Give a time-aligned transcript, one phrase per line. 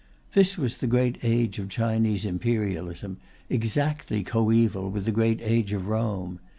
[0.33, 3.17] This was the great age of Chinese imperialism
[3.51, 6.39] exactly coeval with the great age of Rome.